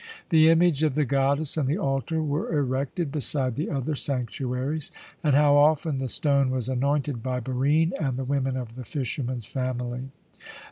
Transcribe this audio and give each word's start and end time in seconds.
The 0.29 0.49
image 0.49 0.81
of 0.81 0.95
the 0.95 1.05
goddess 1.05 1.57
and 1.57 1.67
the 1.67 1.77
altar 1.77 2.23
were 2.23 2.57
erected 2.57 3.11
beside 3.11 3.53
the 3.55 3.69
other 3.69 3.93
sanctuaries, 3.93 4.91
and 5.23 5.35
how 5.35 5.55
often 5.57 5.99
the 5.99 6.09
stone 6.09 6.49
was 6.49 6.67
anointed 6.67 7.21
by 7.21 7.39
Barine 7.39 7.93
and 7.99 8.17
the 8.17 8.25
women 8.25 8.57
of 8.57 8.73
the 8.73 8.83
fisherman's 8.83 9.45
family! 9.45 10.09